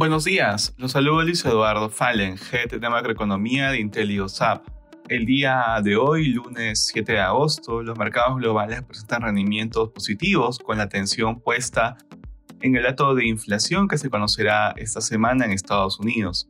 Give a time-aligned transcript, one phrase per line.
[0.00, 4.66] Buenos días, los saludo Luis Eduardo Fallen, Head de Macroeconomía de IntelioSAP.
[5.10, 10.78] El día de hoy, lunes 7 de agosto, los mercados globales presentan rendimientos positivos con
[10.78, 11.98] la atención puesta
[12.62, 16.48] en el dato de inflación que se conocerá esta semana en Estados Unidos.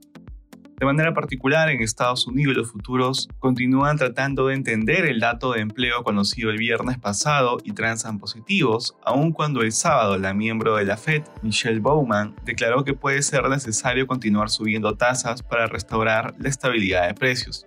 [0.80, 5.60] De manera particular, en Estados Unidos los futuros continúan tratando de entender el dato de
[5.60, 10.86] empleo conocido el viernes pasado y transan positivos, aun cuando el sábado la miembro de
[10.86, 16.48] la Fed, Michelle Bowman, declaró que puede ser necesario continuar subiendo tasas para restaurar la
[16.48, 17.66] estabilidad de precios.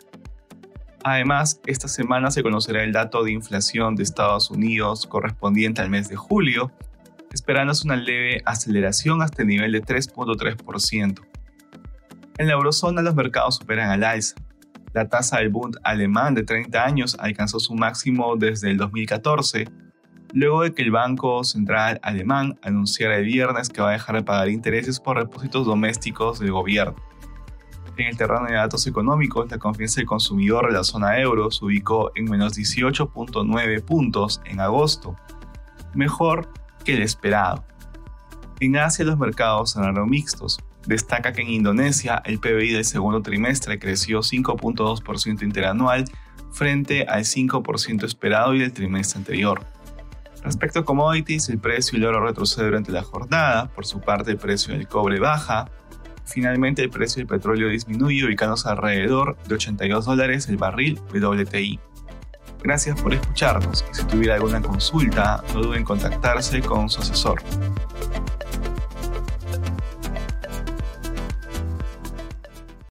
[1.04, 6.10] Además, esta semana se conocerá el dato de inflación de Estados Unidos correspondiente al mes
[6.10, 6.72] de julio,
[7.32, 11.33] esperándose una leve aceleración hasta el nivel de 3.3%.
[12.38, 14.36] En la eurozona los mercados superan al alza.
[14.94, 19.68] La tasa del Bund alemán de 30 años alcanzó su máximo desde el 2014,
[20.34, 24.24] luego de que el Banco Central alemán anunciara el viernes que va a dejar de
[24.24, 26.96] pagar intereses por repósitos domésticos del gobierno.
[27.98, 31.64] En el terreno de datos económicos, la confianza del consumidor de la zona euro se
[31.64, 35.16] ubicó en menos 18.9 puntos en agosto,
[35.94, 36.50] mejor
[36.84, 37.64] que el esperado.
[38.60, 43.80] En Asia los mercados cerraron mixtos, Destaca que en Indonesia el PBI del segundo trimestre
[43.80, 46.06] creció 5.2% interanual
[46.52, 49.66] frente al 5% esperado y del trimestre anterior.
[50.44, 54.38] Respecto a commodities, el precio del oro retrocede durante la jornada, por su parte el
[54.38, 55.70] precio del cobre baja,
[56.26, 61.80] finalmente el precio del petróleo disminuye ubicándose alrededor de 82 dólares el barril WTI.
[62.62, 67.42] Gracias por escucharnos y si tuviera alguna consulta no duden en contactarse con su asesor.